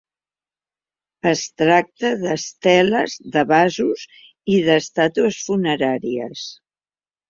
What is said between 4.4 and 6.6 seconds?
i d'estàtues funeràries.